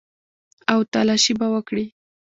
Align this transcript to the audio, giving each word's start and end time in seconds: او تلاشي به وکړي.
او 0.71 0.79
تلاشي 0.93 1.33
به 1.39 1.47
وکړي. 1.53 1.85